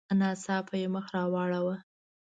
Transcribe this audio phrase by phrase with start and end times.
[0.19, 1.75] ناڅاپه یې مخ را واړاوه.